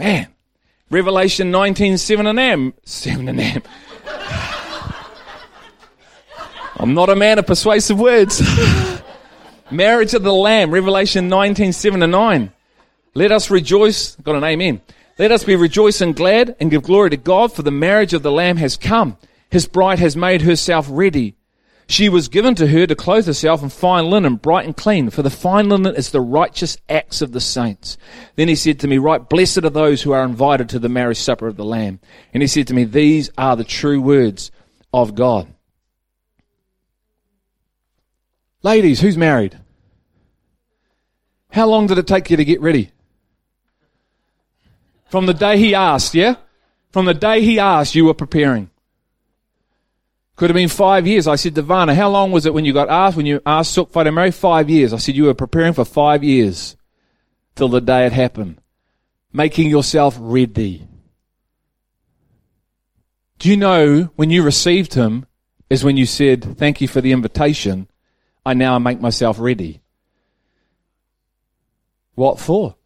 [0.00, 0.28] Man.
[0.88, 2.72] Revelation 19, 7 and M.
[2.86, 3.62] 7 and M.
[6.78, 8.40] I'm not a man of persuasive words.
[9.70, 12.50] Marriage of the Lamb, Revelation 19, 7 and 9.
[13.12, 14.16] Let us rejoice.
[14.16, 14.80] Got an amen.
[15.18, 18.22] Let us be rejoice and glad and give glory to God for the marriage of
[18.22, 19.18] the Lamb has come.
[19.50, 21.36] His bride has made herself ready.
[21.90, 25.22] She was given to her to clothe herself in fine linen, bright and clean, for
[25.22, 27.98] the fine linen is the righteous acts of the saints.
[28.36, 31.16] Then he said to me, Right, blessed are those who are invited to the marriage
[31.18, 31.98] supper of the Lamb.
[32.32, 34.52] And he said to me, These are the true words
[34.94, 35.52] of God.
[38.62, 39.58] Ladies, who's married?
[41.50, 42.92] How long did it take you to get ready?
[45.08, 46.36] From the day he asked, yeah?
[46.92, 48.69] From the day he asked, you were preparing.
[50.40, 51.28] Could have been five years.
[51.28, 53.76] I said to Vanna, how long was it when you got asked, when you asked
[53.76, 54.30] Sukfa to marry?
[54.30, 54.94] Five years.
[54.94, 56.78] I said you were preparing for five years
[57.56, 58.58] till the day it happened.
[59.34, 60.88] Making yourself ready.
[63.38, 65.26] Do you know when you received him
[65.68, 67.86] is when you said, thank you for the invitation.
[68.46, 69.82] I now make myself ready.
[72.14, 72.76] What for?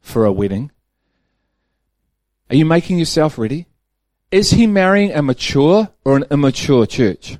[0.00, 0.70] For a wedding.
[2.50, 3.66] Are you making yourself ready?
[4.30, 7.38] Is he marrying a mature or an immature church?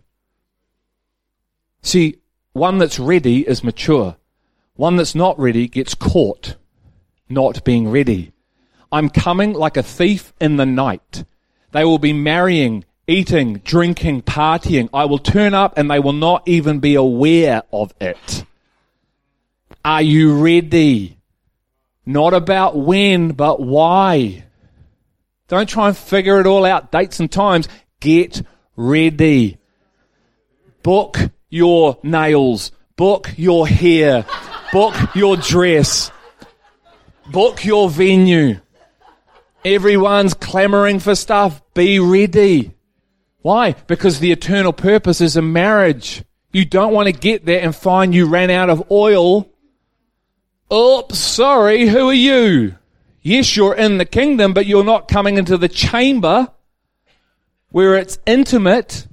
[1.83, 2.19] See,
[2.53, 4.17] one that's ready is mature.
[4.75, 6.57] One that's not ready gets caught
[7.29, 8.33] not being ready.
[8.93, 11.25] I'm coming like a thief in the night.
[11.73, 14.89] They will be marrying, eating, drinking, partying.
[14.95, 18.45] I will turn up and they will not even be aware of it.
[19.85, 21.19] Are you ready?
[22.05, 24.45] Not about when, but why.
[25.49, 27.69] Don't try and figure it all out, dates and times.
[28.01, 28.43] Get
[28.77, 29.59] ready.
[30.83, 32.73] Book your nails.
[32.97, 34.25] Book your hair.
[34.73, 36.11] Book your dress.
[37.31, 38.61] Book your venue.
[39.65, 41.61] Everyone's clamoring for stuff.
[41.75, 42.73] Be ready.
[43.43, 43.73] Why?
[43.87, 46.25] Because the eternal purpose is a marriage.
[46.53, 49.49] You don't want to get there and find you ran out of oil.
[50.73, 52.77] Oops, sorry, who are you?
[53.27, 56.47] Yes, you're in the kingdom, but you're not coming into the chamber
[57.71, 59.09] where it's intimate.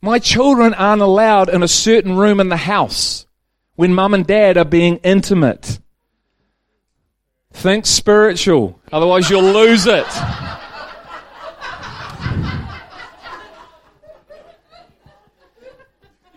[0.00, 3.26] My children aren't allowed in a certain room in the house
[3.74, 5.80] when mum and dad are being intimate.
[7.52, 10.06] Think spiritual, otherwise you'll lose it.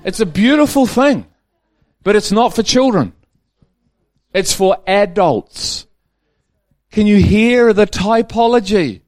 [0.03, 1.27] It's a beautiful thing,
[2.01, 3.13] but it's not for children.
[4.37, 5.87] It's for adults.
[6.91, 9.01] Can you hear the typology?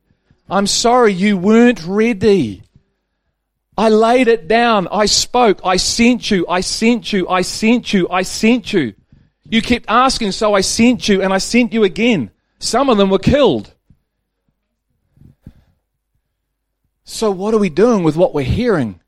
[0.49, 2.63] I'm sorry, you weren't ready.
[3.77, 4.87] I laid it down.
[4.91, 5.61] I spoke.
[5.63, 6.47] I sent you.
[6.49, 7.29] I sent you.
[7.29, 8.09] I sent you.
[8.09, 8.95] I sent you.
[9.43, 12.31] You kept asking, so I sent you and I sent you again.
[12.57, 13.71] Some of them were killed.
[17.03, 18.99] So what are we doing with what we're hearing?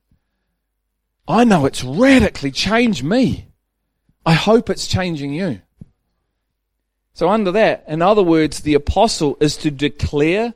[1.27, 3.47] I know it's radically changed me.
[4.23, 5.61] I hope it's changing you.
[7.21, 10.55] So under that, in other words, the apostle is to declare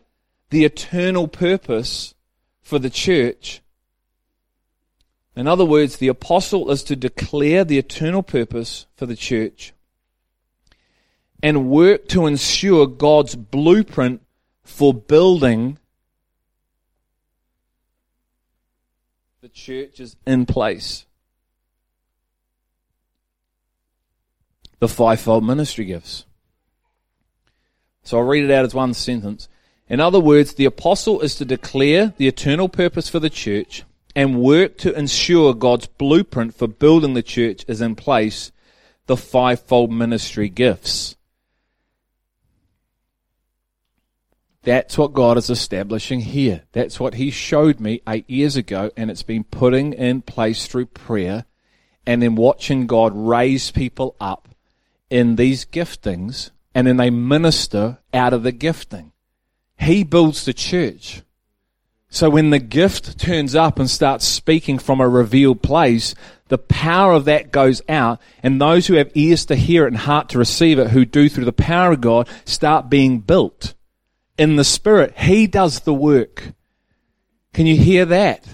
[0.50, 2.16] the eternal purpose
[2.64, 3.62] for the church.
[5.36, 9.74] In other words, the apostle is to declare the eternal purpose for the church
[11.44, 14.24] and work to ensure God's blueprint
[14.64, 15.78] for building
[19.42, 21.06] the church is in place.
[24.80, 26.26] The fivefold ministry gifts.
[28.06, 29.50] So I'll read it out as one sentence.
[29.90, 33.84] In other words, the apostle is to declare the eternal purpose for the church
[34.16, 38.52] and work to ensure God's blueprint for building the church is in place,
[39.08, 41.16] the fivefold ministry gifts.
[44.64, 46.64] That's what God is establishing here.
[46.72, 50.88] That's what He showed me eight years ago, and it's been putting in place through
[50.88, 51.46] prayer
[52.08, 54.50] and then watching God raise people up
[55.10, 59.14] in these giftings and then they minister out of the gifting.
[59.80, 61.24] He builds the church.
[62.10, 66.14] So when the gift turns up and starts speaking from a revealed place,
[66.50, 69.98] the power of that goes out, and those who have ears to hear it and
[69.98, 73.74] heart to receive it, who do through the power of God, start being built
[74.38, 75.18] in the Spirit.
[75.18, 76.54] He does the work.
[77.54, 78.46] Can you hear that?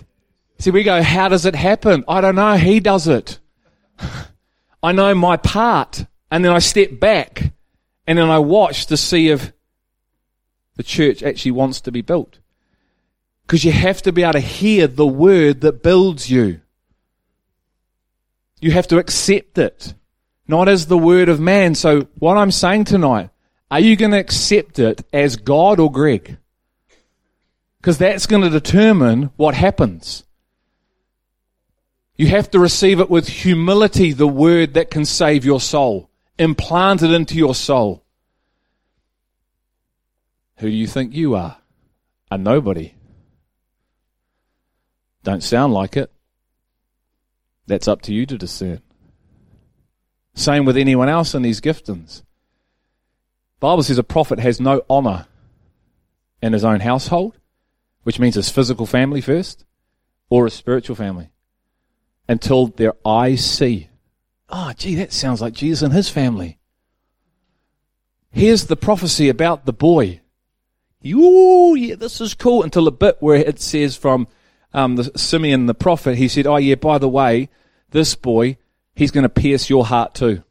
[0.59, 2.03] See, we go, how does it happen?
[2.07, 2.55] I don't know.
[2.55, 3.39] He does it.
[4.83, 6.05] I know my part.
[6.29, 7.51] And then I step back
[8.07, 9.53] and then I watch to see if
[10.75, 12.39] the church actually wants to be built.
[13.45, 16.61] Because you have to be able to hear the word that builds you.
[18.59, 19.93] You have to accept it.
[20.47, 21.73] not as the word of man.
[21.73, 23.29] So what I'm saying tonight,
[23.71, 26.37] are you going to accept it as God or Greg?
[27.79, 30.25] Because that's going to determine what happens.
[32.17, 36.10] You have to receive it with humility, the word that can save your soul,
[36.41, 38.03] implanted into your soul.
[40.57, 41.57] Who do you think you are?
[42.31, 42.95] A nobody.
[45.23, 46.11] Don't sound like it.
[47.67, 48.81] That's up to you to discern.
[50.33, 52.23] Same with anyone else in these giftings.
[53.59, 55.27] Bible says a prophet has no honor
[56.41, 57.37] in his own household,
[58.01, 59.63] which means his physical family first,
[60.31, 61.29] or his spiritual family,
[62.27, 63.90] until their eyes see.
[64.51, 66.59] Oh, gee, that sounds like Jesus and his family.
[68.31, 70.21] Here's the prophecy about the boy.
[71.05, 72.63] Ooh, yeah, this is cool.
[72.63, 74.27] Until the bit where it says from
[74.73, 77.49] um, the Simeon the prophet, he said, "Oh yeah, by the way,
[77.89, 78.57] this boy,
[78.93, 80.43] he's going to pierce your heart too."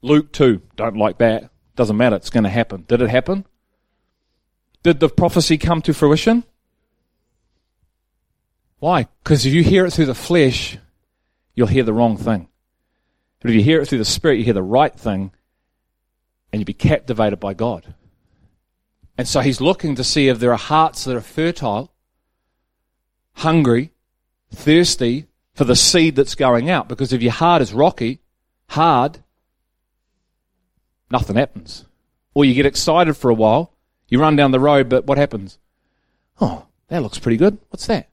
[0.00, 1.50] Luke two, don't like that.
[1.76, 2.16] Doesn't matter.
[2.16, 2.84] It's going to happen.
[2.88, 3.44] Did it happen?
[4.82, 6.44] Did the prophecy come to fruition?
[8.78, 9.08] Why?
[9.22, 10.78] Because if you hear it through the flesh,
[11.58, 12.46] you'll hear the wrong thing.
[13.40, 15.32] But if you hear it through the spirit, you hear the right thing,
[16.52, 17.94] and you'll be captivated by God.
[19.18, 21.92] And so he's looking to see if there are hearts that are fertile,
[23.32, 23.90] hungry,
[24.54, 26.88] thirsty for the seed that's going out.
[26.88, 28.20] Because if your heart is rocky,
[28.68, 29.18] hard,
[31.10, 31.86] nothing happens.
[32.34, 33.72] Or you get excited for a while,
[34.06, 35.58] you run down the road, but what happens?
[36.40, 37.58] Oh, that looks pretty good.
[37.70, 38.10] What's that?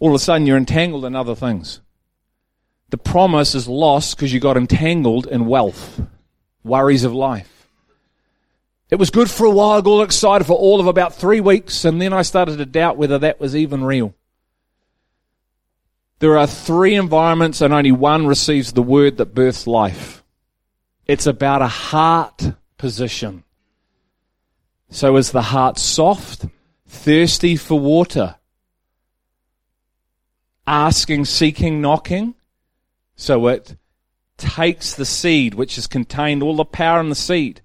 [0.00, 1.80] All of a sudden you're entangled in other things.
[2.90, 6.00] The promise is lost because you got entangled in wealth,
[6.64, 7.68] worries of life.
[8.90, 11.84] It was good for a while, I got excited for all of about three weeks,
[11.84, 14.14] and then I started to doubt whether that was even real.
[16.18, 20.24] There are three environments, and only one receives the word that births life.
[21.06, 23.44] It's about a heart position.
[24.90, 26.46] So is the heart soft,
[26.88, 28.34] thirsty for water,
[30.66, 32.34] asking, seeking, knocking?
[33.20, 33.76] So it
[34.38, 37.60] takes the seed, which has contained all the power in the seed,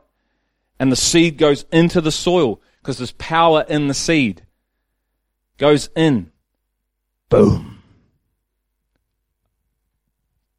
[0.77, 4.45] and the seed goes into the soil because there's power in the seed.
[5.57, 6.29] Goes in.
[7.29, 7.81] Boom.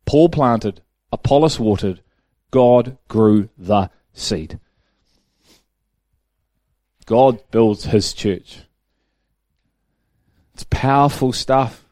[0.06, 0.80] Paul planted,
[1.12, 2.00] Apollos watered,
[2.50, 4.58] God grew the seed.
[7.04, 8.60] God builds his church.
[10.54, 11.85] It's powerful stuff.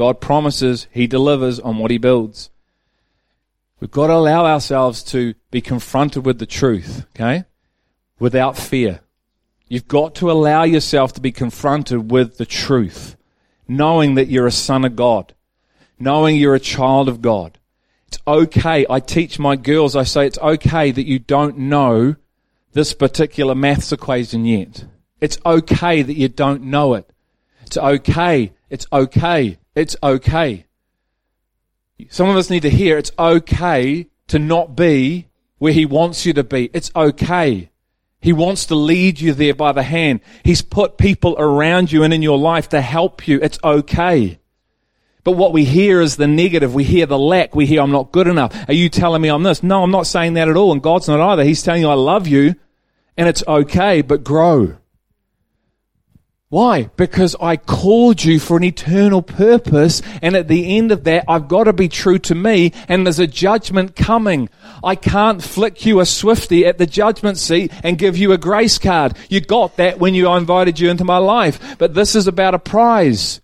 [0.00, 2.48] God promises, he delivers on what he builds.
[3.80, 7.44] We've got to allow ourselves to be confronted with the truth, okay?
[8.18, 9.00] without fear.
[9.68, 13.14] You've got to allow yourself to be confronted with the truth,
[13.68, 15.34] knowing that you're a son of God,
[15.98, 17.58] knowing you're a child of God.
[18.08, 18.86] It's okay.
[18.88, 22.16] I teach my girls, I say it's okay that you don't know
[22.72, 24.86] this particular maths equation yet.
[25.20, 27.12] It's okay that you don't know it.
[27.66, 28.54] It's okay.
[28.70, 29.58] It's okay.
[29.74, 30.66] It's okay.
[32.08, 35.28] Some of us need to hear it's okay to not be
[35.58, 36.70] where he wants you to be.
[36.72, 37.70] It's okay.
[38.20, 40.20] He wants to lead you there by the hand.
[40.44, 43.38] He's put people around you and in your life to help you.
[43.42, 44.38] It's okay.
[45.24, 46.74] But what we hear is the negative.
[46.74, 47.54] We hear the lack.
[47.54, 48.68] We hear, I'm not good enough.
[48.68, 49.62] Are you telling me I'm this?
[49.62, 50.72] No, I'm not saying that at all.
[50.72, 51.44] And God's not either.
[51.44, 52.54] He's telling you, I love you
[53.16, 54.76] and it's okay, but grow.
[56.50, 56.90] Why?
[56.96, 61.46] Because I called you for an eternal purpose, and at the end of that, I've
[61.46, 64.48] got to be true to me, and there's a judgment coming.
[64.82, 68.78] I can't flick you a swifty at the judgment seat and give you a grace
[68.78, 69.16] card.
[69.28, 72.58] You got that when you invited you into my life, but this is about a
[72.58, 73.40] prize.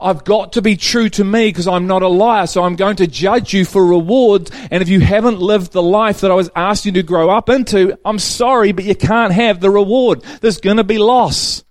[0.00, 2.96] I've got to be true to me because I'm not a liar, so I'm going
[2.96, 4.52] to judge you for rewards.
[4.70, 7.48] And if you haven't lived the life that I was asking you to grow up
[7.48, 10.22] into, I'm sorry, but you can't have the reward.
[10.40, 11.64] There's going to be loss.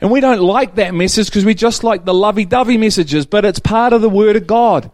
[0.00, 3.58] And we don't like that message because we just like the lovey-dovey messages, but it's
[3.58, 4.90] part of the Word of God.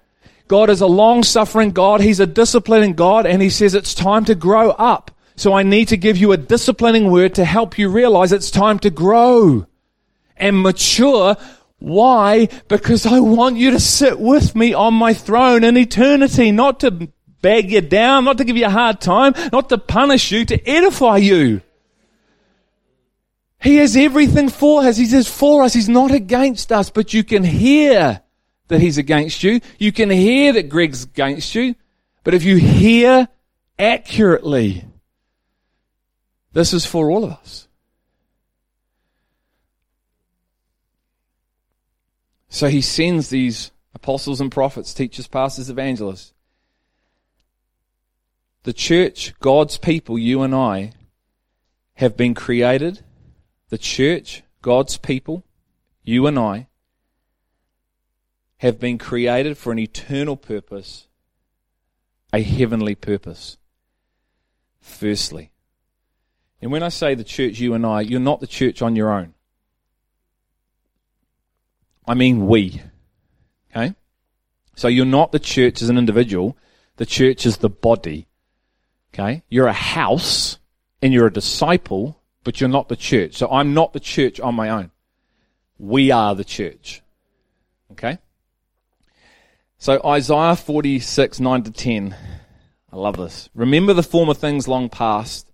[0.48, 2.00] God is a long-suffering God.
[2.00, 5.10] He's a disciplining God, and He says it's time to grow up.
[5.34, 8.78] So I need to give you a disciplining word to help you realize it's time
[8.80, 9.66] to grow
[10.36, 11.36] and mature.
[11.78, 12.48] Why?
[12.68, 17.08] Because I want you to sit with me on my throne in eternity, not to
[17.40, 20.68] bag you down, not to give you a hard time, not to punish you, to
[20.68, 21.62] edify you.
[23.62, 24.96] He has everything for us.
[24.96, 25.72] He says for us.
[25.72, 28.20] He's not against us, but you can hear
[28.68, 29.60] that he's against you.
[29.78, 31.76] You can hear that Greg's against you.
[32.24, 33.28] But if you hear
[33.78, 34.84] accurately,
[36.52, 37.68] this is for all of us.
[42.48, 46.32] So he sends these apostles and prophets, teachers, pastors, evangelists.
[48.64, 50.92] The church, God's people, you and I,
[51.94, 53.04] have been created.
[53.72, 55.46] The church, God's people,
[56.02, 56.66] you and I,
[58.58, 61.06] have been created for an eternal purpose,
[62.34, 63.56] a heavenly purpose.
[64.82, 65.52] Firstly.
[66.60, 69.10] And when I say the church, you and I, you're not the church on your
[69.10, 69.32] own.
[72.06, 72.82] I mean we.
[73.70, 73.94] Okay?
[74.76, 76.58] So you're not the church as an individual.
[76.96, 78.26] The church is the body.
[79.14, 79.44] Okay?
[79.48, 80.58] You're a house
[81.00, 83.34] and you're a disciple, but you're not the church.
[83.34, 84.90] So I'm not the church on my own.
[85.78, 87.02] We are the church.
[87.92, 88.18] Okay?
[89.78, 92.16] So Isaiah 46, 9 to 10.
[92.92, 93.48] I love this.
[93.54, 95.50] Remember the former things long past.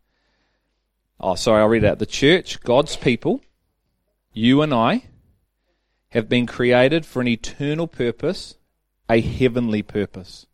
[1.21, 1.99] Oh, sorry, I'll read out.
[1.99, 3.41] The church, God's people,
[4.33, 5.05] you and I,
[6.11, 8.57] have been created for an eternal purpose,
[9.09, 10.47] a heavenly purpose.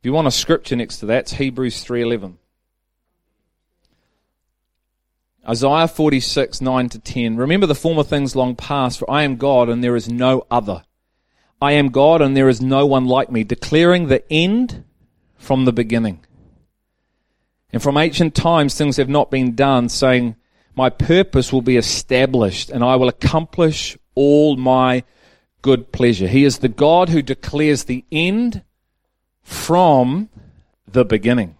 [0.00, 2.36] If you want a scripture next to that, it's Hebrews 3.11.
[5.48, 7.36] Isaiah 46, 9 to 10.
[7.36, 10.84] Remember the former things long past, for I am God and there is no other.
[11.60, 14.84] I am God and there is no one like me, declaring the end
[15.36, 16.24] from the beginning.
[17.72, 20.36] And from ancient times things have not been done, saying,
[20.76, 25.02] My purpose will be established and I will accomplish all my
[25.60, 26.28] good pleasure.
[26.28, 28.62] He is the God who declares the end
[29.42, 30.28] from
[30.86, 31.56] the beginning.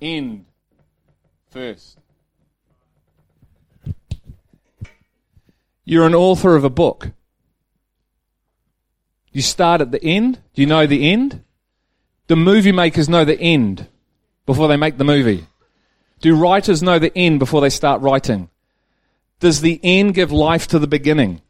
[0.00, 0.46] End
[1.50, 1.98] first.
[5.84, 7.10] You're an author of a book.
[9.32, 10.40] You start at the end.
[10.54, 11.42] Do you know the end?
[12.26, 13.86] The movie makers know the end
[14.46, 15.46] before they make the movie.
[16.20, 18.50] Do writers know the end before they start writing?
[19.40, 21.40] Does the end give life to the beginning?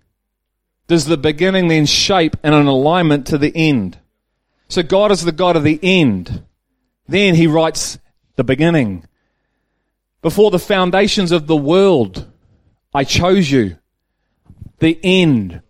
[0.87, 3.99] Does the beginning then shape and an alignment to the end?
[4.69, 6.45] So God is the God of the end.
[7.07, 7.99] Then he writes
[8.39, 9.05] the beginning.
[10.23, 12.31] Before the foundations of the world,
[12.95, 13.77] I chose you
[14.79, 15.61] the end.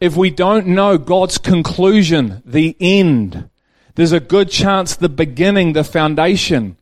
[0.00, 3.48] If we don't know God's conclusion, the end,
[3.94, 6.76] there's a good chance the beginning, the foundation,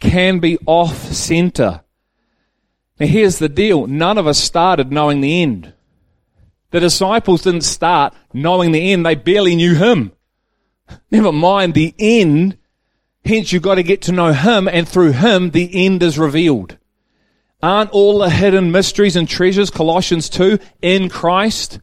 [0.00, 1.82] can be off center.
[2.98, 3.86] Now here's the deal.
[3.86, 5.74] None of us started knowing the end.
[6.70, 9.04] The disciples didn't start knowing the end.
[9.04, 10.12] They barely knew Him.
[11.10, 12.56] Never mind the end.
[13.26, 16.78] Hence you've got to get to know Him and through Him the end is revealed.
[17.62, 21.80] Aren't all the hidden mysteries and treasures, Colossians 2, in Christ?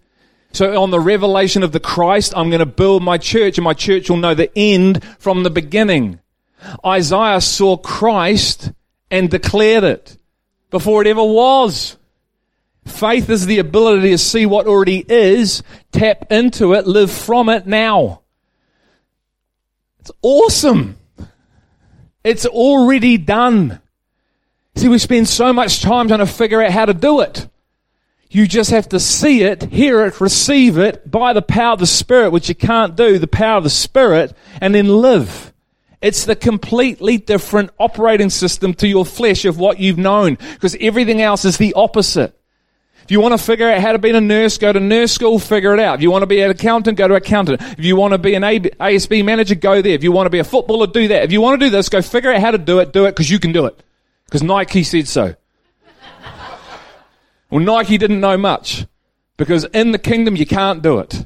[0.54, 3.74] So on the revelation of the Christ, I'm going to build my church and my
[3.74, 6.20] church will know the end from the beginning.
[6.86, 8.72] Isaiah saw Christ
[9.12, 10.18] and declared it
[10.70, 11.98] before it ever was.
[12.86, 17.66] Faith is the ability to see what already is, tap into it, live from it
[17.66, 18.22] now.
[20.00, 20.98] It's awesome.
[22.24, 23.80] It's already done.
[24.75, 27.48] See, we spend so much time trying to figure out how to do it.
[28.32, 31.86] You just have to see it, hear it, receive it by the power of the
[31.86, 35.53] Spirit, which you can't do, the power of the Spirit, and then live.
[36.01, 41.22] It's the completely different operating system to your flesh of what you've known, because everything
[41.22, 42.36] else is the opposite.
[43.04, 45.38] If you want to figure out how to be a nurse, go to nurse school,
[45.38, 45.96] figure it out.
[45.96, 47.62] If you want to be an accountant, go to accountant.
[47.62, 49.94] If you want to be an ASB manager, go there.
[49.94, 51.24] If you want to be a footballer, do that.
[51.24, 53.12] If you want to do this, go figure out how to do it, do it,
[53.12, 53.84] because you can do it.
[54.26, 55.36] Because Nike said so.
[57.50, 58.86] well, Nike didn't know much.
[59.36, 61.26] Because in the kingdom, you can't do it.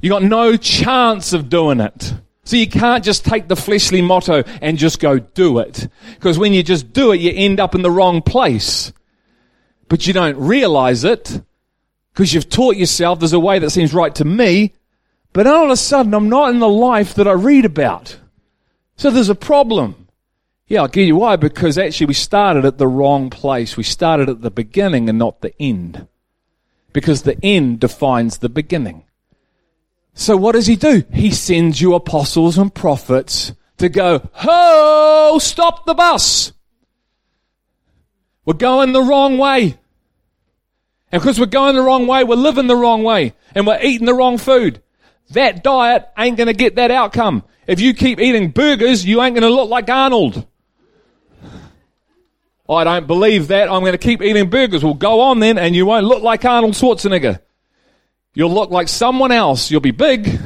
[0.00, 2.14] You got no chance of doing it.
[2.44, 5.88] So you can't just take the fleshly motto and just go do it.
[6.14, 8.92] Because when you just do it, you end up in the wrong place.
[9.90, 11.42] But you don't realize it
[12.14, 14.72] because you've taught yourself there's a way that seems right to me,
[15.32, 18.16] but all of a sudden I'm not in the life that I read about.
[18.96, 20.06] So there's a problem.
[20.68, 21.34] Yeah, I'll give you why.
[21.34, 23.76] Because actually, we started at the wrong place.
[23.76, 26.06] We started at the beginning and not the end.
[26.92, 29.02] Because the end defines the beginning.
[30.14, 31.02] So what does he do?
[31.12, 36.52] He sends you apostles and prophets to go, ho, stop the bus.
[38.44, 39.79] We're going the wrong way.
[41.12, 44.06] And because we're going the wrong way, we're living the wrong way and we're eating
[44.06, 44.82] the wrong food.
[45.30, 47.44] That diet ain't going to get that outcome.
[47.66, 50.46] If you keep eating burgers, you ain't going to look like Arnold.
[52.68, 53.68] I don't believe that.
[53.68, 54.84] I'm going to keep eating burgers.
[54.84, 57.40] Well, go on then, and you won't look like Arnold Schwarzenegger.
[58.32, 59.70] You'll look like someone else.
[59.70, 60.38] You'll be big,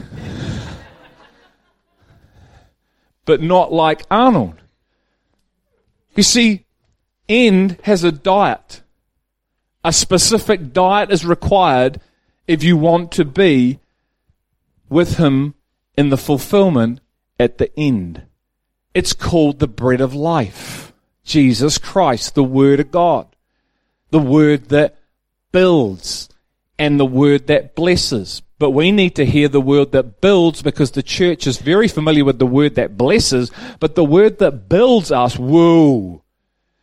[3.26, 4.54] but not like Arnold.
[6.16, 6.64] You see,
[7.28, 8.82] end has a diet.
[9.84, 12.00] A specific diet is required
[12.48, 13.80] if you want to be
[14.88, 15.54] with him
[15.96, 17.00] in the fulfillment
[17.38, 18.22] at the end.
[18.94, 20.92] It's called the bread of life.
[21.24, 23.26] Jesus Christ, the Word of God.
[24.10, 24.96] The Word that
[25.52, 26.28] builds
[26.78, 28.42] and the Word that blesses.
[28.58, 32.24] But we need to hear the word that builds because the church is very familiar
[32.24, 33.50] with the word that blesses,
[33.80, 36.22] but the word that builds us, whoa.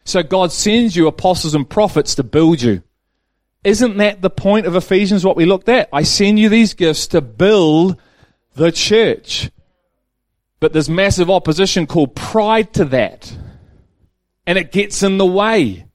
[0.04, 2.84] So God sends you apostles and prophets to build you.
[3.64, 5.90] Isn't that the point of Ephesians, what we looked at?
[5.94, 8.00] I send you these gifts to build
[8.56, 9.52] the church.
[10.60, 13.36] But there's massive opposition called pride to that.
[14.48, 15.86] And it gets in the way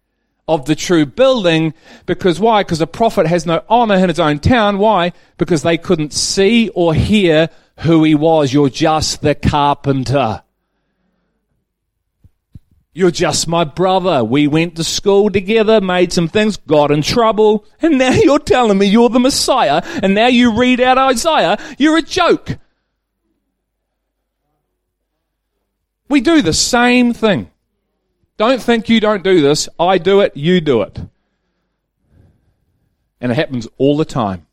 [0.49, 1.75] of the true building
[2.07, 2.63] because why?
[2.63, 4.79] Because a prophet has no honor in his own town.
[4.79, 5.13] Why?
[5.37, 8.53] Because they couldn't see or hear who he was.
[8.53, 10.43] You're just the carpenter.
[12.97, 14.25] You're just my brother.
[14.25, 18.79] We went to school together, made some things, got in trouble, and now you're telling
[18.79, 21.59] me you're the Messiah, and now you read out Isaiah.
[21.77, 22.57] You're a joke.
[26.09, 27.51] We do the same thing.
[28.39, 29.69] Don't think you don't do this.
[29.79, 30.99] I do it, you do it.
[33.21, 34.47] And it happens all the time.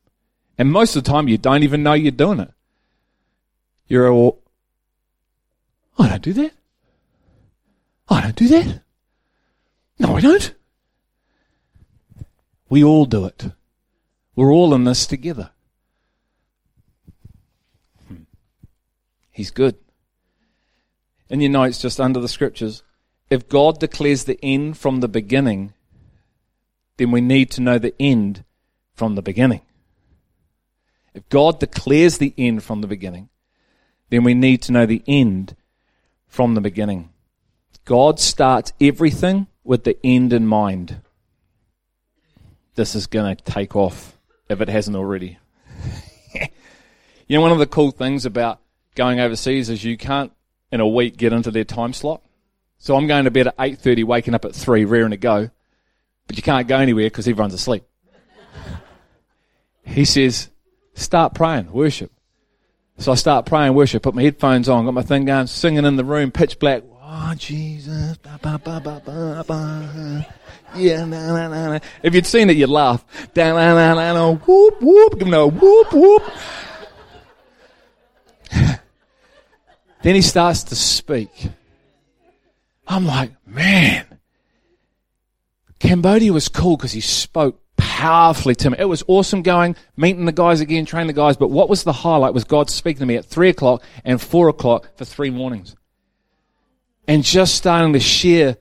[0.58, 2.52] And most of the time, you don't even know you're doing it.
[3.88, 4.42] You're all,
[5.98, 6.52] I don't do that.
[8.10, 8.81] I don't do that.
[10.00, 10.53] No, I don't.
[12.69, 13.45] We all do it.
[14.36, 15.51] We're all in this together.
[18.07, 18.24] Hmm.
[19.31, 19.77] He's good.
[21.29, 22.83] And you know, it's just under the scriptures
[23.29, 25.74] if God declares the end from the beginning,
[26.98, 28.43] then we need to know the end
[28.93, 29.62] from the beginning.
[31.13, 33.29] If God declares the end from the beginning,
[34.10, 35.55] then we need to know the end
[36.27, 37.10] from the beginning.
[37.86, 41.02] God starts everything with the end in mind.
[42.75, 44.18] This is going to take off
[44.50, 45.38] if it hasn't already.
[46.34, 48.60] you know, one of the cool things about
[48.96, 50.31] going overseas is you can't
[50.72, 52.22] in a week get into their time slot.
[52.77, 55.50] So I'm going to bed at 8.30, waking up at 3, raring to go.
[56.27, 57.84] But you can't go anywhere because everyone's asleep.
[59.86, 60.50] he says,
[60.94, 62.12] start praying, worship.
[62.98, 65.96] So I start praying, worship, put my headphones on, got my thing going, singing in
[65.96, 66.84] the room, pitch black.
[67.05, 68.18] Oh, Jesus.
[68.18, 70.25] Ba, ba, ba.
[70.74, 71.79] Yeah, na, na, na, na.
[72.01, 73.03] If you'd seen it, you'd laugh.
[73.33, 75.20] Da, na, na, na, na, whoop, whoop.
[75.20, 76.24] Give him a whoop, whoop.
[80.01, 81.50] then he starts to speak.
[82.87, 84.05] I'm like, man.
[85.79, 88.77] Cambodia was cool because he spoke powerfully to me.
[88.79, 91.35] It was awesome going, meeting the guys again, training the guys.
[91.35, 94.48] But what was the highlight was God speaking to me at three o'clock and four
[94.48, 95.75] o'clock for three mornings.
[97.07, 98.57] And just starting to share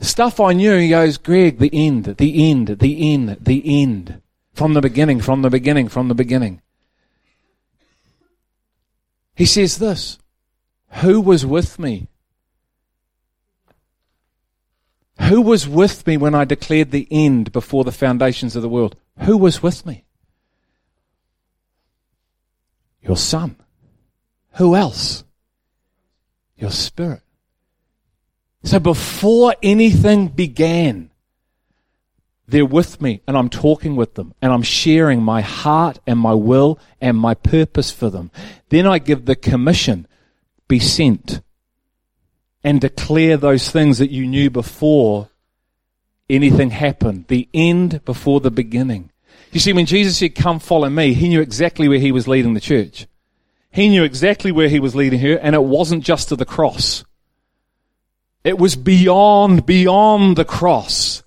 [0.00, 0.76] stuff I knew.
[0.76, 4.20] He goes, Greg, the end, the end, the end, the end.
[4.52, 6.60] From the beginning, from the beginning, from the beginning.
[9.34, 10.18] He says this
[11.00, 12.08] Who was with me
[15.28, 18.96] Who was with me when I declared the end before the foundations of the world?
[19.20, 20.04] Who was with me?
[23.00, 23.56] Your son.
[24.54, 25.24] Who else?
[26.56, 27.22] Your spirit.
[28.62, 31.10] So before anything began,
[32.46, 36.34] they're with me and I'm talking with them and I'm sharing my heart and my
[36.34, 38.30] will and my purpose for them.
[38.68, 40.06] Then I give the commission,
[40.68, 41.40] be sent
[42.62, 45.28] and declare those things that you knew before
[46.28, 47.26] anything happened.
[47.28, 49.10] The end before the beginning.
[49.52, 52.54] You see, when Jesus said, Come follow me, he knew exactly where he was leading
[52.54, 53.06] the church.
[53.74, 57.04] He knew exactly where he was leading her, and it wasn't just to the cross.
[58.44, 61.24] It was beyond, beyond the cross.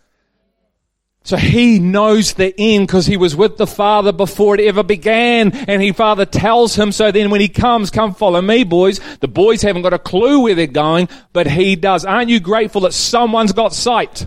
[1.23, 5.51] So he knows the end because he was with the Father before it ever began.
[5.67, 9.01] And he Father tells him, so then when he comes, come follow me, boys.
[9.19, 12.05] The boys haven't got a clue where they're going, but he does.
[12.05, 14.25] Aren't you grateful that someone's got sight?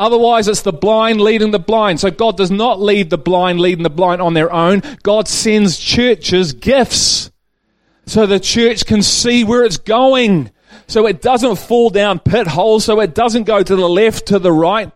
[0.00, 2.00] Otherwise, it's the blind leading the blind.
[2.00, 4.82] So God does not lead the blind leading the blind on their own.
[5.02, 7.30] God sends churches gifts
[8.06, 10.52] so the church can see where it's going.
[10.86, 12.86] So it doesn't fall down pit holes.
[12.86, 14.90] So it doesn't go to the left, to the right.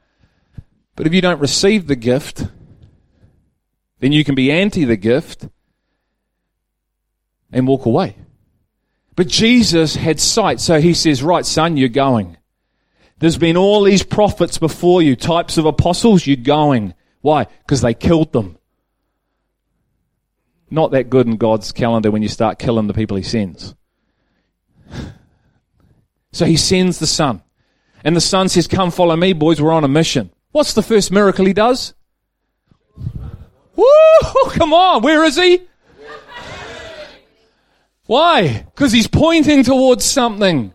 [0.97, 2.47] But if you don't receive the gift,
[4.01, 5.47] then you can be anti the gift
[7.53, 8.17] and walk away.
[9.17, 12.39] But Jesus had sight, so he says, Right, son, you're going.
[13.25, 16.93] There's been all these prophets before you, types of apostles, you're going.
[17.23, 17.47] Why?
[17.61, 18.59] Because they killed them.
[20.71, 23.75] Not that good in God's calendar when you start killing the people he sends.
[26.33, 27.43] So he sends the son.
[28.05, 30.31] And the son says, Come follow me, boys, we're on a mission.
[30.53, 31.95] What's the first miracle he does?
[33.75, 34.51] Woo!
[34.51, 35.63] Come on, where is he?
[38.05, 38.67] Why?
[38.75, 40.74] Because he's pointing towards something.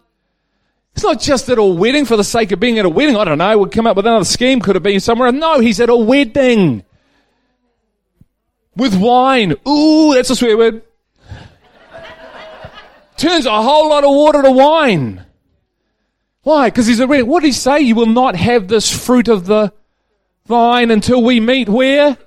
[0.99, 3.15] It's not just at a wedding for the sake of being at a wedding.
[3.15, 3.57] I don't know.
[3.57, 4.59] We'll come up with another scheme.
[4.59, 5.31] Could have been somewhere.
[5.31, 6.83] No, he's at a wedding.
[8.75, 9.55] With wine.
[9.65, 10.81] Ooh, that's a swear word.
[13.15, 15.23] Turns a whole lot of water to wine.
[16.41, 16.67] Why?
[16.67, 17.27] Because he's a wedding.
[17.27, 17.79] What did he say?
[17.79, 19.71] You will not have this fruit of the
[20.47, 22.17] vine until we meet where?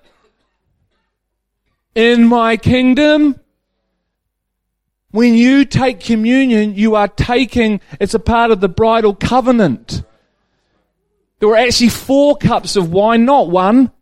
[1.95, 3.39] In my kingdom.
[5.13, 10.03] When you take communion, you are taking, it's a part of the bridal covenant.
[11.39, 13.93] There were actually four cups of wine, not one.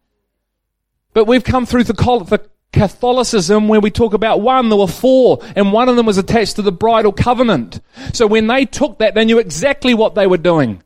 [1.12, 5.72] But we've come through the, Catholicism where we talk about one, there were four, and
[5.72, 7.80] one of them was attached to the bridal covenant.
[8.12, 10.82] So when they took that, they knew exactly what they were doing.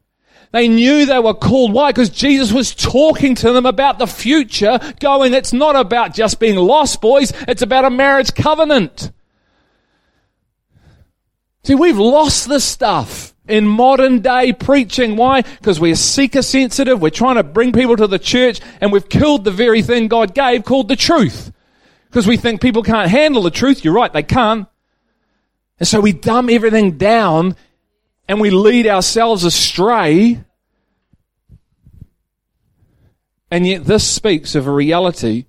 [0.53, 1.73] They knew they were called.
[1.73, 1.91] Why?
[1.91, 6.57] Because Jesus was talking to them about the future, going, it's not about just being
[6.57, 7.33] lost, boys.
[7.49, 9.11] It's about a marriage covenant.
[11.65, 15.17] See, we've lost this stuff in modern day preaching.
[15.17, 15.41] Why?
[15.41, 17.01] Because we're seeker sensitive.
[17.01, 20.35] We're trying to bring people to the church and we've killed the very thing God
[20.35, 21.53] gave called the truth.
[22.07, 23.83] Because we think people can't handle the truth.
[23.83, 24.69] You're right, they can't.
[25.81, 27.57] And so we dumb everything down
[28.29, 30.45] and we lead ourselves astray.
[33.51, 35.47] And yet this speaks of a reality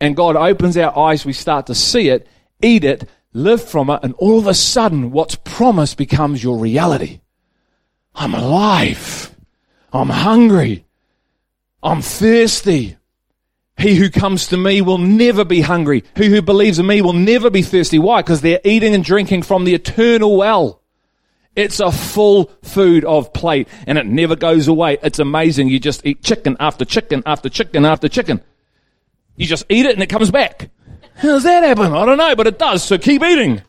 [0.00, 2.26] and God opens our eyes, we start to see it,
[2.60, 7.20] eat it, live from it, and all of a sudden, what's promised becomes your reality.
[8.14, 9.34] I'm alive.
[9.92, 10.84] I'm hungry.
[11.82, 12.96] I'm thirsty.
[13.78, 16.04] He who comes to me will never be hungry.
[16.14, 17.98] He who believes in me will never be thirsty.
[17.98, 18.22] Why?
[18.22, 20.82] Because they're eating and drinking from the eternal well.
[21.56, 24.98] It's a full food of plate and it never goes away.
[25.02, 25.68] It's amazing.
[25.68, 28.40] You just eat chicken after chicken after chicken after chicken.
[29.36, 30.70] You just eat it and it comes back.
[31.16, 31.92] How does that happen?
[31.92, 33.62] I don't know, but it does, so keep eating.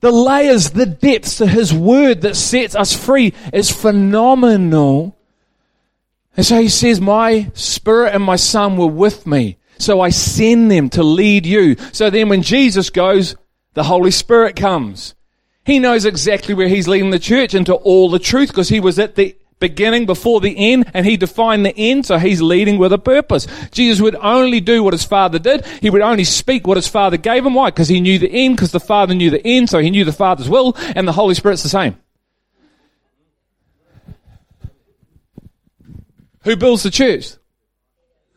[0.00, 5.16] The layers, the depths to His Word that sets us free is phenomenal.
[6.36, 9.56] And so He says, My Spirit and my Son were with me.
[9.78, 11.76] So I send them to lead you.
[11.92, 13.36] So then when Jesus goes,
[13.74, 15.14] the Holy Spirit comes.
[15.64, 18.98] He knows exactly where He's leading the church into all the truth because He was
[18.98, 19.36] at the
[19.68, 23.46] beginning before the end and he defined the end so he's leading with a purpose.
[23.70, 25.64] Jesus would only do what his father did.
[25.80, 27.54] He would only speak what his father gave him.
[27.54, 27.70] Why?
[27.70, 30.12] Because he knew the end because the father knew the end so he knew the
[30.12, 31.96] father's will and the holy spirit's the same.
[36.42, 37.36] Who builds the church?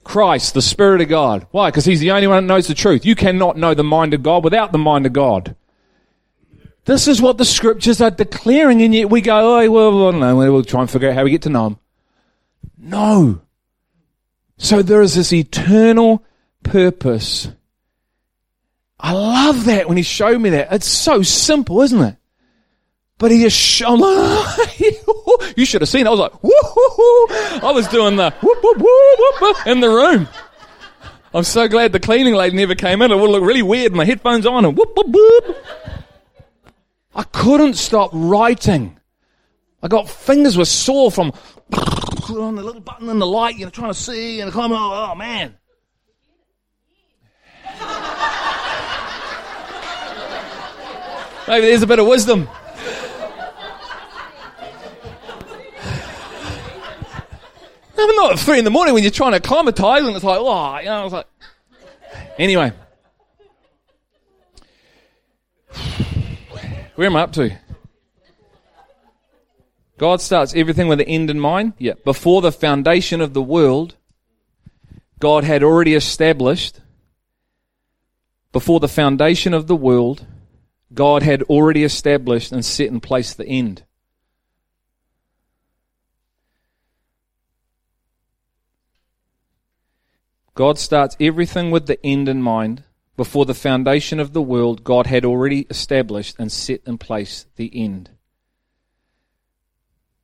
[0.06, 1.46] Christ the spirit of god.
[1.52, 1.70] Why?
[1.70, 3.06] Because he's the only one that knows the truth.
[3.06, 5.58] You cannot know the mind of god without the mind of god
[6.88, 10.20] this is what the scriptures are declaring, and yet we go, oh, well, I don't
[10.22, 11.78] know, we'll try and figure out how we get to know him.
[12.78, 13.42] No.
[14.58, 16.24] So there is this eternal
[16.64, 17.50] purpose.
[19.00, 20.72] I love that when he showed me that.
[20.72, 22.16] It's so simple, isn't it?
[23.18, 24.98] But he just showed, me.
[25.58, 26.08] you should have seen it.
[26.08, 26.52] I was like, woo
[27.68, 30.30] I was doing the whoop, whoop, whoop, whoop, in the room.
[31.34, 33.12] I'm so glad the cleaning lady never came in.
[33.12, 33.92] It would look really weird.
[33.92, 35.58] My headphones on and whoop, whoop, whoop.
[37.18, 38.98] I couldn't stop writing.
[39.82, 41.34] I got fingers were sore from
[42.30, 44.72] on the little button in the light, you know, trying to see and come.
[44.72, 45.56] Oh, oh man.
[51.48, 52.48] Maybe there's a bit of wisdom.
[57.98, 60.40] I'm not at three in the morning when you're trying to acclimatise and it's like,
[60.40, 61.26] oh, you know, I was like.
[62.38, 62.72] Anyway.
[66.98, 67.56] Where am I up to?
[70.00, 71.74] God starts everything with the end in mind.
[71.78, 71.94] Yeah.
[72.04, 73.96] Before the foundation of the world,
[75.20, 76.80] God had already established,
[78.52, 80.26] before the foundation of the world,
[80.92, 83.84] God had already established and set in place the end.
[90.56, 92.84] God starts everything with the end in mind.
[93.18, 97.72] Before the foundation of the world, God had already established and set in place the
[97.74, 98.12] end.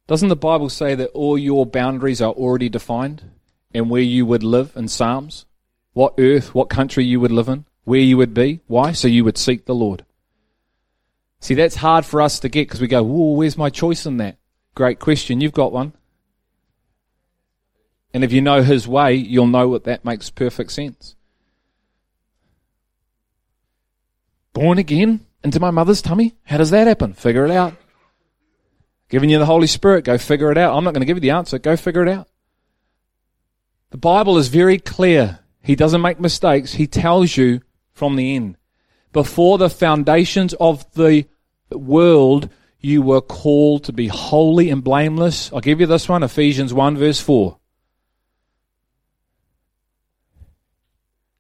[0.06, 3.32] Doesn't the Bible say that all your boundaries are already defined
[3.74, 5.48] and where you would live in Psalms?
[5.94, 8.60] What earth, what country you would live in, where you would be?
[8.68, 8.92] Why?
[8.92, 10.06] So you would seek the Lord.
[11.40, 14.18] See, that's hard for us to get because we go, whoa, where's my choice in
[14.18, 14.38] that?
[14.76, 15.42] Great question.
[15.42, 15.94] You've got one.
[18.14, 21.16] And if you know His way, you'll know that that makes perfect sense.
[24.54, 26.36] Born again into my mother's tummy?
[26.44, 27.14] How does that happen?
[27.14, 27.76] Figure it out.
[29.10, 30.76] Giving you the Holy Spirit, go figure it out.
[30.76, 32.28] I'm not going to give you the answer, go figure it out.
[33.92, 35.40] The Bible is very clear.
[35.62, 36.74] He doesn't make mistakes.
[36.74, 37.62] He tells you
[37.92, 38.58] from the end.
[39.12, 41.28] Before the foundations of the
[41.72, 45.54] world, you were called to be holy and blameless.
[45.54, 47.58] I'll give you this one, Ephesians 1 verse 4.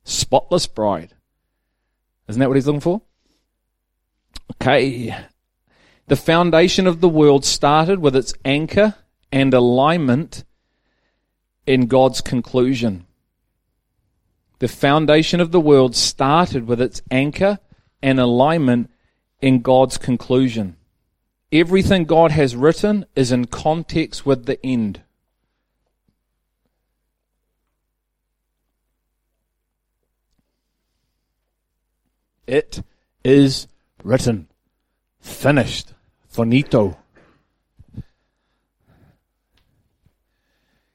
[0.03, 1.15] Spotless bride.
[2.27, 3.01] Isn't that what he's looking for?
[4.55, 5.15] Okay.
[6.07, 8.95] The foundation of the world started with its anchor
[9.31, 10.43] and alignment
[11.65, 13.05] in God's conclusion.
[14.59, 17.59] The foundation of the world started with its anchor
[18.01, 18.89] and alignment
[19.41, 20.75] in God's conclusion.
[21.51, 25.02] Everything God has written is in context with the end.
[32.47, 32.83] It
[33.23, 33.67] is
[34.03, 34.47] written.
[35.19, 35.93] Finished.
[36.27, 36.97] Finito.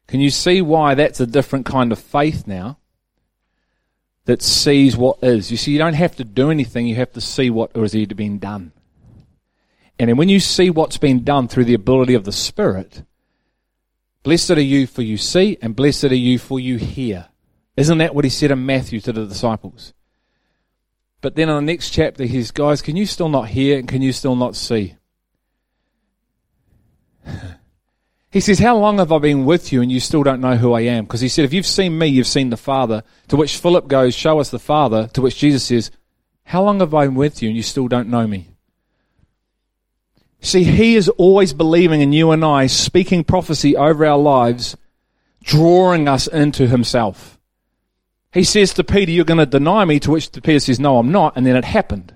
[0.09, 2.79] Can you see why that's a different kind of faith now?
[4.25, 5.51] That sees what is.
[5.51, 8.39] You see, you don't have to do anything, you have to see what has been
[8.39, 8.73] done.
[9.99, 13.03] And then when you see what's been done through the ability of the Spirit,
[14.23, 17.29] blessed are you for you see, and blessed are you for you hear.
[17.77, 19.93] Isn't that what he said in Matthew to the disciples?
[21.21, 23.89] But then in the next chapter, he says, Guys, can you still not hear and
[23.89, 24.95] can you still not see?
[28.31, 30.73] he says, How long have I been with you and you still don't know who
[30.73, 31.05] I am?
[31.05, 33.03] Because he said, If you've seen me, you've seen the Father.
[33.29, 35.09] To which Philip goes, Show us the Father.
[35.15, 35.91] To which Jesus says,
[36.45, 38.49] How long have I been with you and you still don't know me?
[40.41, 44.77] See, he is always believing in you and I, speaking prophecy over our lives,
[45.43, 47.38] drawing us into himself.
[48.33, 51.13] He says to Peter, You're going to deny me, to which Peter says, No, I'm
[51.13, 51.37] not.
[51.37, 52.15] And then it happened.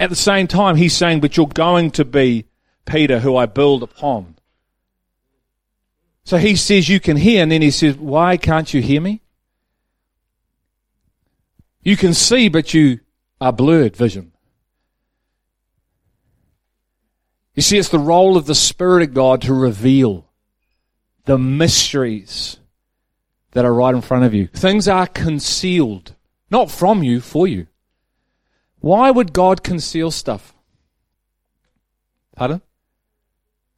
[0.00, 2.46] At the same time, he's saying, But you're going to be
[2.86, 4.36] Peter, who I build upon.
[6.24, 7.42] So he says, You can hear.
[7.42, 9.20] And then he says, Why can't you hear me?
[11.82, 13.00] You can see, but you
[13.40, 14.32] are blurred vision.
[17.54, 20.26] You see, it's the role of the Spirit of God to reveal
[21.26, 22.58] the mysteries
[23.54, 24.48] that are right in front of you.
[24.48, 26.14] Things are concealed,
[26.50, 27.66] not from you, for you.
[28.80, 30.54] Why would God conceal stuff?
[32.36, 32.60] Pardon?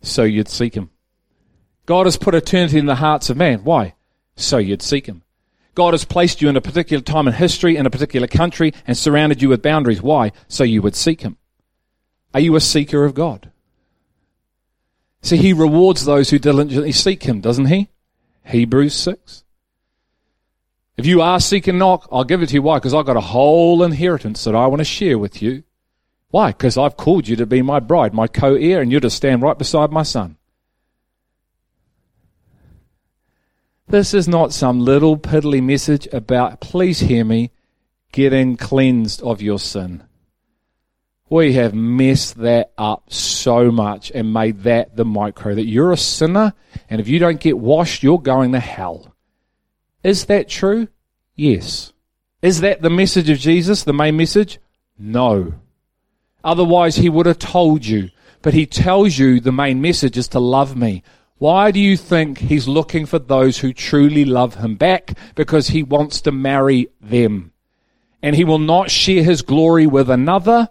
[0.03, 0.91] So you'd seek Him.
[1.85, 3.63] God has put eternity in the hearts of man.
[3.63, 3.95] Why?
[4.35, 5.23] So you'd seek Him.
[5.75, 8.97] God has placed you in a particular time in history, in a particular country, and
[8.97, 10.03] surrounded you with boundaries.
[10.03, 10.33] Why?
[10.49, 11.37] So you would seek Him.
[12.33, 13.51] Are you a seeker of God?
[15.21, 17.91] See, He rewards those who diligently seek Him, doesn't He?
[18.45, 19.45] Hebrews 6.
[20.97, 22.63] If you are seeking knock, I'll give it to you.
[22.63, 22.79] Why?
[22.79, 25.63] Because I've got a whole inheritance that I want to share with you.
[26.31, 26.49] Why?
[26.49, 29.59] Because I've called you to be my bride, my co-heir, and you're to stand right
[29.59, 30.37] beside my son.
[33.89, 37.53] This is not some little piddly message about, please hear me,
[38.11, 40.03] getting cleansed of your sin.
[41.29, 45.97] We have messed that up so much and made that the micro that you're a
[45.97, 46.55] sinner,
[46.89, 49.16] and if you don't get washed, you're going to hell.
[50.07, 50.87] Is that true?
[51.35, 51.93] Yes.
[52.41, 54.61] Is that the message of Jesus, the main message?
[54.97, 55.55] No.
[56.45, 58.11] Otherwise, he would have told you.
[58.41, 61.03] But he tells you the main message is to love me.
[61.39, 65.19] Why do you think he's looking for those who truly love him back?
[65.35, 67.51] Because he wants to marry them.
[68.23, 70.69] And he will not share his glory with another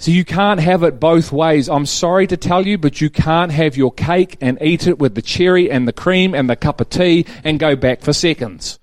[0.00, 1.68] so you can't have it both ways.
[1.68, 5.14] I'm sorry to tell you, but you can't have your cake and eat it with
[5.14, 8.78] the cherry and the cream and the cup of tea and go back for seconds.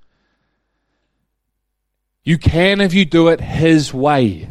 [2.23, 4.47] You can if you do it His way.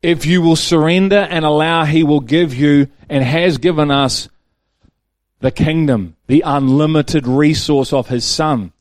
[0.00, 4.30] If you will surrender and allow, He will give you and has given us
[5.40, 8.72] the kingdom, the unlimited resource of His Son.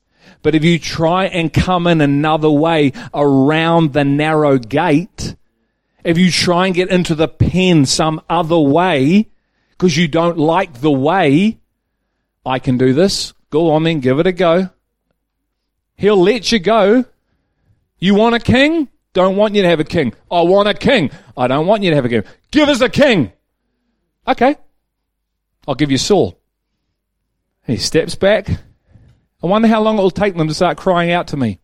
[0.41, 5.35] But if you try and come in another way around the narrow gate,
[6.03, 9.29] if you try and get into the pen some other way
[9.71, 11.59] because you don't like the way,
[12.45, 13.33] I can do this.
[13.49, 14.69] Go on then, give it a go.
[15.95, 17.05] He'll let you go.
[17.99, 18.89] You want a king?
[19.13, 20.13] Don't want you to have a king.
[20.29, 21.11] I want a king.
[21.37, 22.23] I don't want you to have a king.
[22.51, 23.31] Give us a king.
[24.27, 24.55] Okay.
[25.67, 26.39] I'll give you Saul.
[27.65, 28.49] He steps back.
[28.49, 31.59] I wonder how long it will take them to start crying out to me.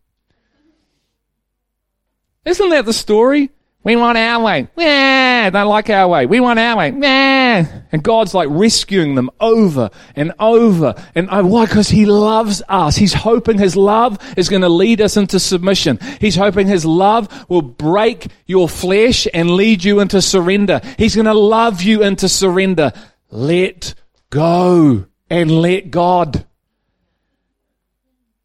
[2.44, 3.50] Isn't that the story?
[3.82, 4.68] We want our way.
[4.76, 6.26] Yeah, don't like our way.
[6.26, 6.92] We want our way.
[6.94, 7.66] Yeah.
[7.90, 11.30] And God's like rescuing them over and over and.
[11.50, 11.64] Why?
[11.64, 12.96] Because He loves us.
[12.96, 15.98] He's hoping His love is going to lead us into submission.
[16.20, 20.82] He's hoping His love will break your flesh and lead you into surrender.
[20.98, 22.92] He's going to love you into surrender.
[23.30, 23.94] Let
[24.28, 26.44] go and let God.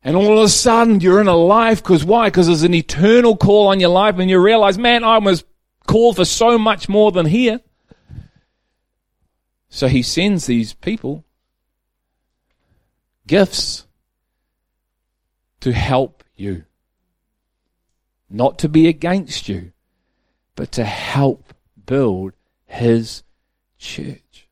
[0.06, 2.28] And all of a sudden you're in a life because why?
[2.28, 5.44] Because there's an eternal call on your life and you realize, man, I was
[5.88, 7.60] called for so much more than here.
[9.68, 11.26] So he sends these people
[13.26, 13.88] gifts
[15.62, 16.66] to help you.
[18.30, 19.72] Not to be against you,
[20.56, 21.52] but to help
[21.88, 22.34] build
[22.68, 23.24] his
[23.80, 24.48] church.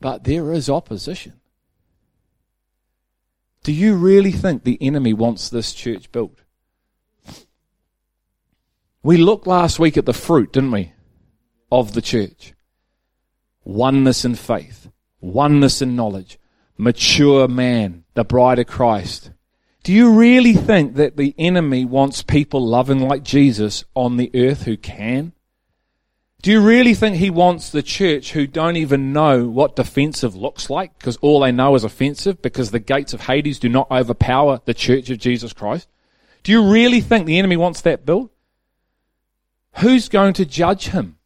[0.00, 1.34] But there is opposition.
[3.62, 6.38] Do you really think the enemy wants this church built?
[9.04, 10.92] We looked last week at the fruit, didn't we,
[11.70, 12.54] of the church?
[13.64, 16.38] Oneness in faith, oneness in knowledge,
[16.76, 19.30] mature man, the bride of Christ.
[19.84, 24.62] Do you really think that the enemy wants people loving like Jesus on the earth
[24.62, 25.32] who can?
[26.42, 30.68] Do you really think he wants the church who don't even know what defensive looks
[30.68, 34.60] like because all they know is offensive because the gates of Hades do not overpower
[34.64, 35.88] the church of Jesus Christ?
[36.42, 38.32] Do you really think the enemy wants that built?
[39.76, 41.16] Who's going to judge him?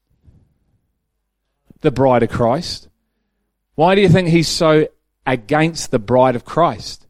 [1.81, 2.89] The bride of Christ.
[3.75, 4.87] Why do you think he's so
[5.25, 7.07] against the bride of Christ?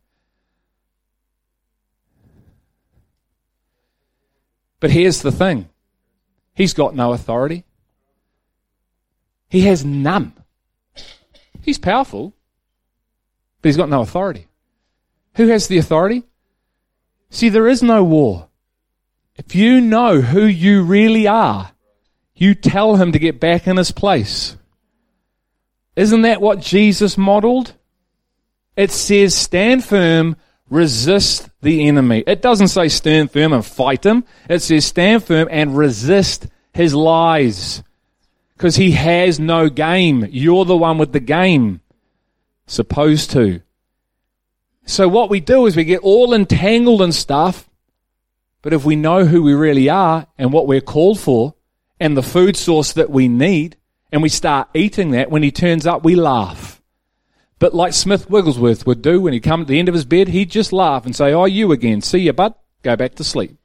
[4.79, 5.69] But here's the thing.
[6.55, 7.65] He's got no authority.
[9.48, 10.32] He has none.
[11.62, 12.35] He's powerful,
[13.61, 14.46] but he's got no authority.
[15.35, 16.24] Who has the authority?
[17.30, 18.48] See, there is no war.
[19.37, 21.72] If you know who you really are,
[22.35, 24.56] you tell him to get back in his place.
[25.94, 27.74] Isn't that what Jesus modeled?
[28.76, 30.37] It says, stand firm,
[30.68, 32.22] resist the enemy.
[32.26, 34.24] It doesn't say stand firm and fight him.
[34.48, 37.82] It says stand firm and resist his lies.
[38.57, 40.27] Because he has no game.
[40.31, 41.81] You're the one with the game.
[42.66, 43.61] Supposed to.
[44.87, 47.69] So what we do is we get all entangled in stuff,
[48.62, 51.55] but if we know who we really are and what we're called for
[51.99, 53.77] and the food source that we need,
[54.12, 56.81] and we start eating that, when he turns up, we laugh.
[57.59, 60.29] But like Smith Wigglesworth would do when he come to the end of his bed,
[60.29, 62.01] he'd just laugh and say, Oh, you again.
[62.01, 62.55] See you, bud.
[62.83, 63.57] Go back to sleep.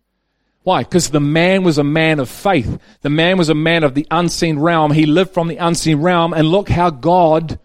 [0.64, 0.84] Why?
[0.84, 2.80] Because the man was a man of faith.
[3.02, 4.92] The man was a man of the unseen realm.
[4.92, 7.60] He lived from the unseen realm, and look how God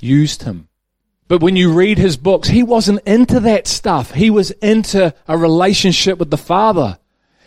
[0.00, 0.68] used him.
[1.28, 4.12] But when you read his books, he wasn't into that stuff.
[4.12, 6.98] He was into a relationship with the Father.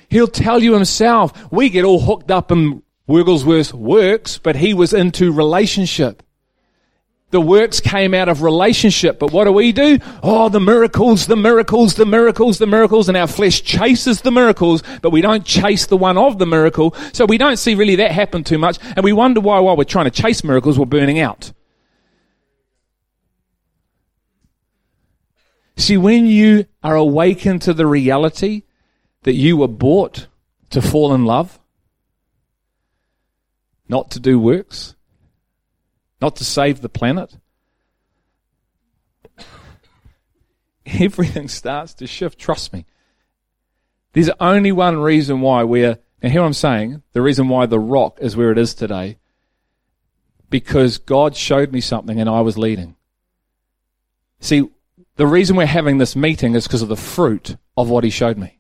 [0.10, 1.52] He'll tell you himself.
[1.52, 6.24] We get all hooked up in Wigglesworth's works, but he was into relationship.
[7.32, 10.00] The works came out of relationship, but what do we do?
[10.22, 14.84] Oh, the miracles, the miracles, the miracles, the miracles, and our flesh chases the miracles,
[15.02, 16.96] but we don't chase the one of the miracle.
[17.14, 19.84] So we don't see really that happen too much, and we wonder why while we're
[19.86, 21.52] trying to chase miracles, we're burning out.
[25.78, 28.64] See, when you are awakened to the reality
[29.24, 30.28] that you were bought
[30.70, 31.60] to fall in love,
[33.90, 34.96] not to do works,
[36.22, 37.38] not to save the planet.
[40.86, 42.40] Everything starts to shift.
[42.40, 42.86] Trust me.
[44.14, 48.18] There's only one reason why we're, and here I'm saying, the reason why the rock
[48.22, 49.18] is where it is today,
[50.50, 52.96] because God showed me something and I was leading.
[54.40, 54.70] See,
[55.16, 58.38] the reason we're having this meeting is because of the fruit of what He showed
[58.38, 58.60] me.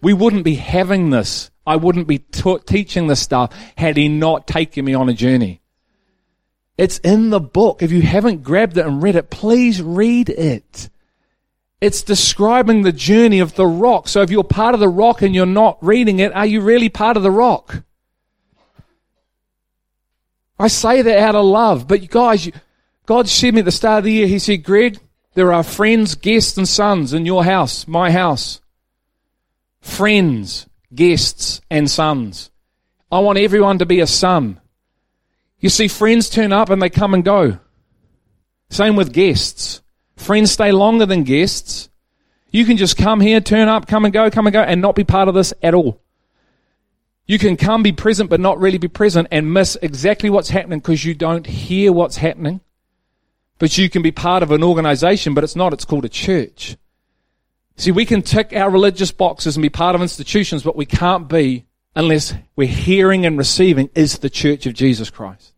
[0.00, 1.50] We wouldn't be having this.
[1.66, 5.61] I wouldn't be teaching this stuff had He not taken me on a journey.
[6.78, 7.82] It's in the book.
[7.82, 10.88] If you haven't grabbed it and read it, please read it.
[11.80, 14.08] It's describing the journey of the rock.
[14.08, 16.88] So if you're part of the rock and you're not reading it, are you really
[16.88, 17.82] part of the rock?
[20.58, 22.48] I say that out of love, but you guys,
[23.04, 25.00] God said me at the start of the year, He said, Greg,
[25.34, 28.60] there are friends, guests, and sons in your house, my house.
[29.80, 32.50] Friends, guests, and sons.
[33.10, 34.60] I want everyone to be a son.
[35.62, 37.58] You see, friends turn up and they come and go.
[38.68, 39.80] Same with guests.
[40.16, 41.88] Friends stay longer than guests.
[42.50, 44.96] You can just come here, turn up, come and go, come and go, and not
[44.96, 46.02] be part of this at all.
[47.26, 50.80] You can come, be present, but not really be present and miss exactly what's happening
[50.80, 52.60] because you don't hear what's happening.
[53.58, 55.72] But you can be part of an organization, but it's not.
[55.72, 56.76] It's called a church.
[57.76, 61.28] See, we can tick our religious boxes and be part of institutions, but we can't
[61.28, 65.51] be unless we're hearing and receiving is the church of Jesus Christ.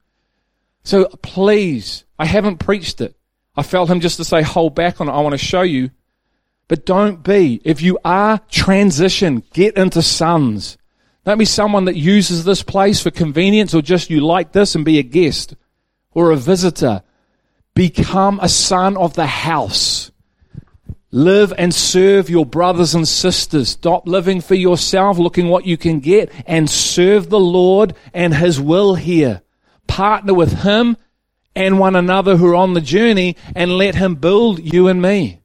[0.85, 3.17] So please, I haven't preached it.
[3.57, 5.13] I felt him just to say, hold back on it.
[5.13, 5.91] I want to show you.
[6.69, 7.61] But don't be.
[7.65, 9.43] If you are, transition.
[9.53, 10.77] Get into sons.
[11.25, 14.85] Don't be someone that uses this place for convenience or just you like this and
[14.85, 15.57] be a guest
[16.13, 17.03] or a visitor.
[17.75, 20.11] Become a son of the house.
[21.11, 23.71] Live and serve your brothers and sisters.
[23.71, 28.61] Stop living for yourself, looking what you can get, and serve the Lord and His
[28.61, 29.44] will here.
[29.87, 30.97] Partner with Him
[31.55, 35.41] and one another who are on the journey and let Him build you and me.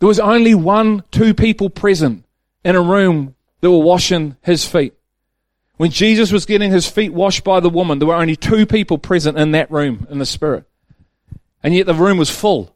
[0.00, 2.24] There was only one, two people present
[2.64, 4.94] in a room that were washing His feet.
[5.78, 8.98] When Jesus was getting his feet washed by the woman, there were only two people
[8.98, 10.64] present in that room in the Spirit.
[11.62, 12.74] And yet the room was full.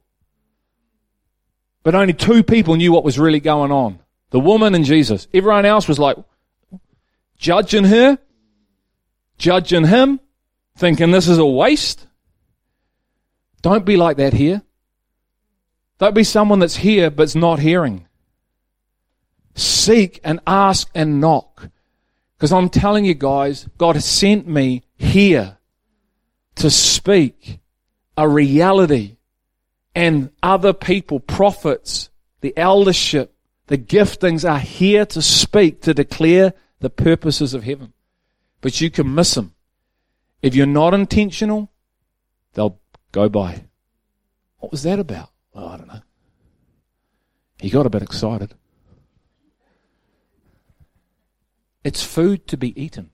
[1.82, 3.98] But only two people knew what was really going on
[4.30, 5.28] the woman and Jesus.
[5.34, 6.16] Everyone else was like
[7.36, 8.18] judging her,
[9.39, 10.20] judging him,
[10.76, 12.07] thinking this is a waste.
[13.62, 14.62] Don't be like that here.
[15.99, 18.07] Don't be someone that's here but's not hearing.
[19.55, 21.68] Seek and ask and knock.
[22.37, 25.59] Because I'm telling you guys, God has sent me here
[26.57, 27.61] to speak
[28.16, 29.16] a reality.
[29.95, 32.11] And other people, prophets,
[32.41, 33.35] the eldership,
[33.66, 37.93] the giftings are here to speak, to declare the purposes of heaven.
[38.62, 39.54] But you can miss them.
[40.40, 41.70] If you're not intentional,
[42.54, 43.64] they'll go by.
[44.58, 45.30] What was that about?
[45.54, 46.02] I don't know.
[47.60, 48.54] He got a bit excited.
[51.84, 53.10] It's food to be eaten.